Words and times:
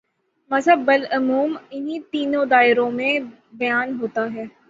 مذہب 0.51 0.79
بالعموم 0.85 1.57
انہی 1.69 1.99
تینوں 2.11 2.45
دائروں 2.45 2.89
میں 2.91 3.19
بیان 3.53 3.97
ہوتا 4.01 4.25
ہے۔ 4.33 4.45